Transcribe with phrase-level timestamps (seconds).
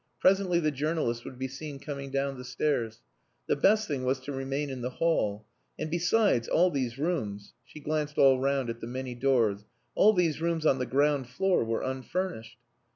[0.19, 3.01] Presently the journalist would be seen coming down the stairs.
[3.47, 5.45] The best thing was to remain in the hall;
[5.77, 10.41] and besides, all these rooms (she glanced all round at the many doors), all these
[10.41, 12.57] rooms on the ground floor were unfurnished.